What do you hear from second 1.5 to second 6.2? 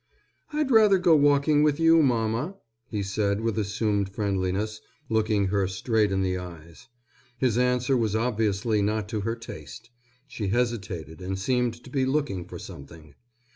with you, mamma," he said with assumed friendliness, looking her straight